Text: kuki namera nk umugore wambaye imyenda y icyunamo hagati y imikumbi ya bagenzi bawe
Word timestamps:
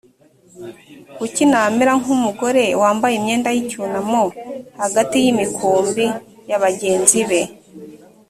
kuki 1.15 1.43
namera 1.51 1.93
nk 2.01 2.07
umugore 2.15 2.63
wambaye 2.81 3.13
imyenda 3.17 3.49
y 3.55 3.59
icyunamo 3.63 4.23
hagati 4.81 5.15
y 5.23 5.27
imikumbi 5.33 6.05
ya 6.49 6.57
bagenzi 6.63 7.19
bawe 7.29 7.41